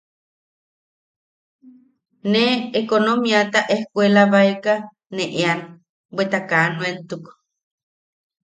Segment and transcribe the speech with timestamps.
[2.31, 2.43] Ne
[2.81, 4.73] ekonomiata ejkuelabaeka
[5.15, 5.59] ne ean,
[6.15, 7.23] bweta kaa nuentuk.